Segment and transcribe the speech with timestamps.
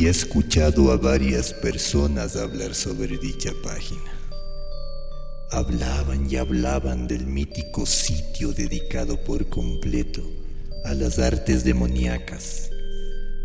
[0.00, 4.10] había escuchado a varias personas hablar sobre dicha página.
[5.50, 10.22] Hablaban y hablaban del mítico sitio dedicado por completo
[10.86, 12.70] a las artes demoníacas,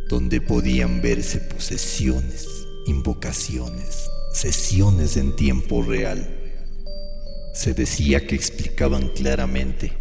[0.07, 2.47] donde podían verse posesiones,
[2.87, 6.25] invocaciones, sesiones en tiempo real.
[7.53, 9.91] Se decía que explicaban claramente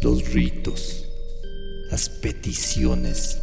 [0.00, 1.06] los ritos,
[1.90, 3.41] las peticiones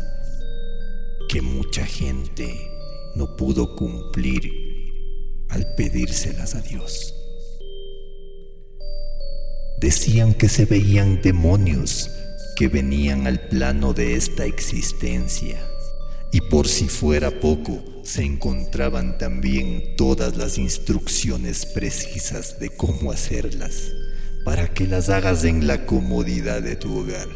[1.29, 2.71] que mucha gente
[3.13, 4.51] no pudo cumplir
[5.47, 7.13] al pedírselas a Dios.
[9.79, 12.09] Decían que se veían demonios
[12.55, 15.63] que venían al plano de esta existencia
[16.31, 23.91] y por si fuera poco se encontraban también todas las instrucciones precisas de cómo hacerlas
[24.43, 27.27] para que las hagas en la comodidad de tu hogar.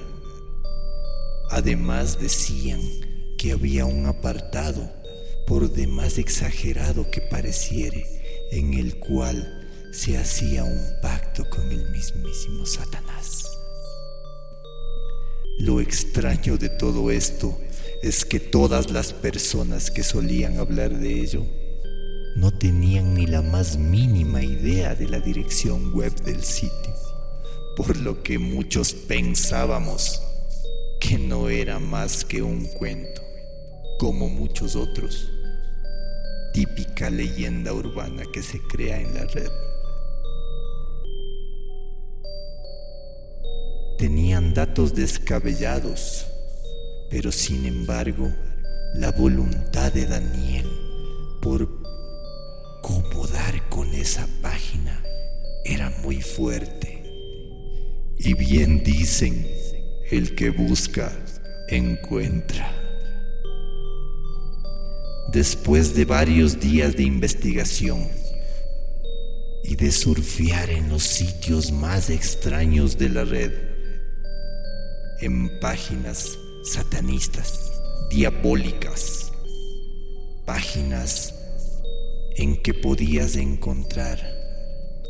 [1.51, 2.81] Además decían
[3.43, 4.89] que había un apartado,
[5.45, 12.65] por demás exagerado que pareciere, en el cual se hacía un pacto con el mismísimo
[12.65, 13.43] Satanás.
[15.59, 17.59] Lo extraño de todo esto
[18.01, 21.45] es que todas las personas que solían hablar de ello
[22.37, 26.95] no tenían ni la más mínima idea de la dirección web del sitio,
[27.75, 30.21] por lo que muchos pensábamos
[31.01, 33.22] que no era más que un cuento
[34.03, 35.31] como muchos otros.
[36.53, 39.49] Típica leyenda urbana que se crea en la red.
[43.97, 46.27] Tenían datos descabellados,
[47.09, 48.29] pero sin embargo,
[48.95, 50.67] la voluntad de Daniel
[51.41, 51.69] por
[52.81, 55.01] cómo dar con esa página
[55.63, 57.05] era muy fuerte.
[58.17, 59.47] Y bien dicen,
[60.11, 61.09] el que busca,
[61.69, 62.82] encuentra.
[65.33, 68.07] Después de varios días de investigación
[69.63, 73.51] y de surfear en los sitios más extraños de la red,
[75.21, 77.71] en páginas satanistas,
[78.11, 79.31] diabólicas,
[80.45, 81.33] páginas
[82.35, 84.19] en que podías encontrar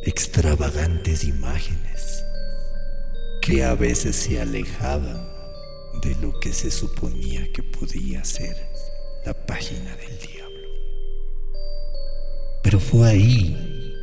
[0.05, 2.23] extravagantes imágenes
[3.41, 5.27] que a veces se alejaban
[6.01, 8.72] de lo que se suponía que podía ser
[9.25, 10.67] la página del diablo.
[12.61, 13.93] Pero fue ahí,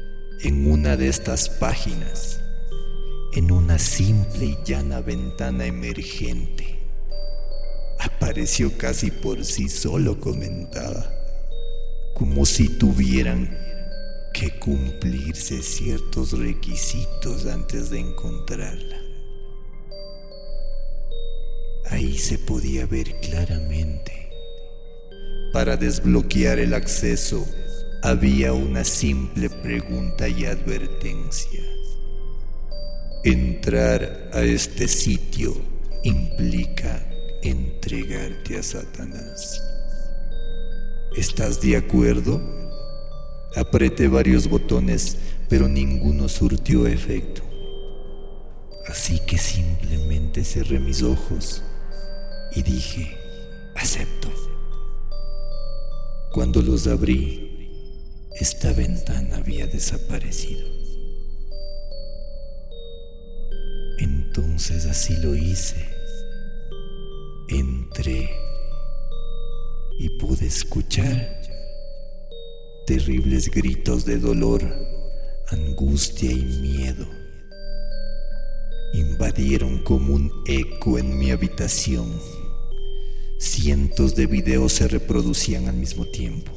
[0.42, 2.41] en una de estas páginas,
[3.34, 6.78] en una simple y llana ventana emergente,
[7.98, 11.12] apareció casi por sí solo, comentaba,
[12.14, 13.58] como si tuvieran
[14.32, 18.97] que cumplirse ciertos requisitos antes de encontrarla.
[21.91, 24.30] Ahí se podía ver claramente
[25.53, 27.47] para desbloquear el acceso
[28.03, 31.61] había una simple pregunta y advertencia.
[33.25, 35.55] Entrar a este sitio
[36.03, 37.06] implica
[37.43, 39.62] entregarte a Satanás.
[41.16, 42.41] ¿Estás de acuerdo?
[43.56, 45.19] Apreté varios botones,
[45.49, 47.43] pero ninguno surtió efecto.
[48.87, 51.62] Así que simplemente cerré mis ojos
[52.55, 53.17] y dije,
[53.77, 54.40] acepto.
[56.62, 57.71] Los abrí,
[58.38, 60.69] esta ventana había desaparecido.
[63.98, 65.84] Entonces así lo hice.
[67.49, 68.31] Entré
[69.99, 71.41] y pude escuchar
[72.87, 74.62] terribles gritos de dolor,
[75.49, 77.06] angustia y miedo.
[78.93, 82.40] Invadieron como un eco en mi habitación
[83.41, 86.53] Cientos de videos se reproducían al mismo tiempo,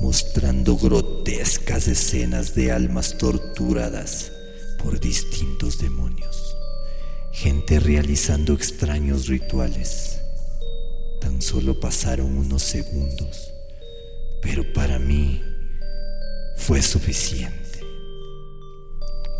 [0.00, 4.32] mostrando grotescas escenas de almas torturadas
[4.82, 6.56] por distintos demonios,
[7.30, 10.18] gente realizando extraños rituales.
[11.20, 13.52] Tan solo pasaron unos segundos,
[14.42, 15.40] pero para mí
[16.56, 17.84] fue suficiente.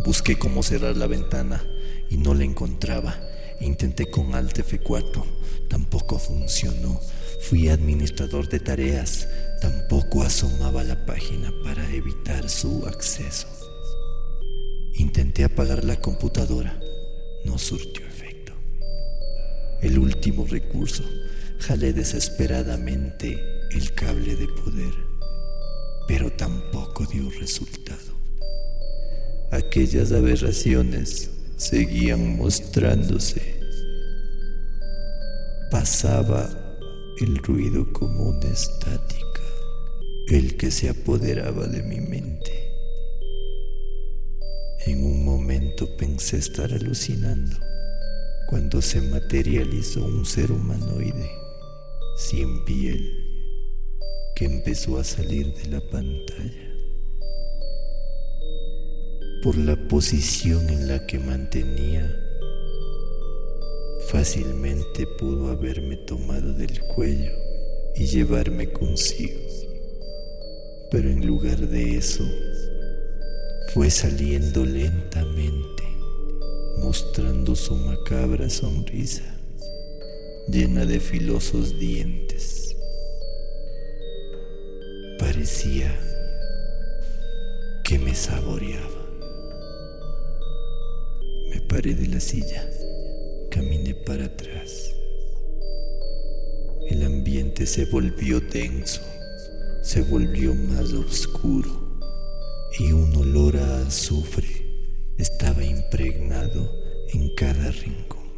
[0.05, 1.65] Busqué cómo cerrar la ventana
[2.09, 3.21] y no la encontraba
[3.61, 5.23] Intenté con Alt F4,
[5.69, 6.99] tampoco funcionó.
[7.43, 9.29] Fui administrador de tareas,
[9.61, 13.47] tampoco asomaba la página para evitar su acceso.
[14.95, 16.81] Intenté apagar la computadora,
[17.45, 18.53] no surtió efecto.
[19.83, 21.05] El último recurso,
[21.59, 23.39] jalé desesperadamente
[23.73, 24.95] el cable de poder,
[26.09, 28.19] pero tampoco dio resultado.
[29.51, 31.31] Aquellas aberraciones
[31.61, 33.61] seguían mostrándose.
[35.71, 36.49] Pasaba
[37.21, 39.43] el ruido como una estática,
[40.29, 42.51] el que se apoderaba de mi mente.
[44.87, 47.59] En un momento pensé estar alucinando
[48.49, 51.31] cuando se materializó un ser humanoide
[52.17, 53.05] sin piel
[54.35, 56.69] que empezó a salir de la pantalla.
[59.43, 62.15] Por la posición en la que mantenía,
[64.09, 67.33] fácilmente pudo haberme tomado del cuello
[67.95, 69.41] y llevarme consigo.
[70.91, 72.23] Pero en lugar de eso,
[73.73, 75.85] fue saliendo lentamente,
[76.77, 79.41] mostrando su macabra sonrisa,
[80.49, 82.77] llena de filosos dientes.
[85.19, 85.99] Parecía
[87.85, 89.00] que me saboreaba.
[91.70, 92.69] Paré de la silla,
[93.49, 94.93] caminé para atrás.
[96.88, 99.02] El ambiente se volvió denso,
[99.81, 101.70] se volvió más oscuro
[102.76, 104.49] y un olor a azufre
[105.17, 106.69] estaba impregnado
[107.14, 108.32] en cada rincón.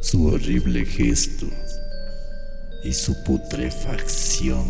[0.00, 1.46] Su horrible gesto
[2.84, 4.64] y su putrefacción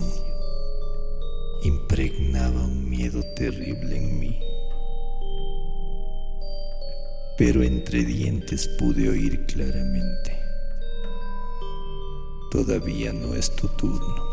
[1.62, 4.50] impregnaba un miedo terrible en mí
[7.40, 10.38] pero entre dientes pude oír claramente.
[12.50, 14.26] Todavía no es tu turno.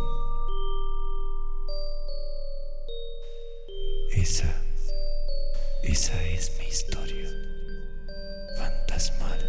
[4.12, 4.62] Esa,
[5.84, 7.30] esa es mi historia,
[8.58, 9.47] fantasmal.